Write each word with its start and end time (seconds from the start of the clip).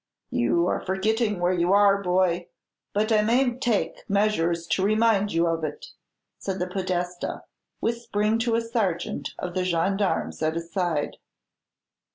"You 0.31 0.65
are 0.65 0.83
forgetting 0.83 1.39
where 1.39 1.53
you 1.53 1.73
are, 1.73 2.01
boy; 2.01 2.47
but 2.91 3.11
I 3.11 3.21
may 3.21 3.55
take 3.59 4.09
measures 4.09 4.65
to 4.69 4.83
remind 4.83 5.31
you 5.31 5.45
of 5.45 5.63
it," 5.63 5.89
said 6.39 6.57
the 6.57 6.65
Podestà, 6.65 7.43
whispering 7.81 8.39
to 8.39 8.55
a 8.55 8.61
sergeant 8.61 9.35
of 9.37 9.53
the 9.53 9.63
gendarmes 9.63 10.41
at 10.41 10.55
his 10.55 10.71
side. 10.73 11.17